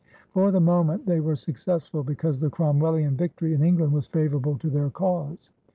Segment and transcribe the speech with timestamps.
[0.31, 4.67] For the moment they were successful, because the Cromwellian victory in England was favorable to
[4.67, 5.51] their cause.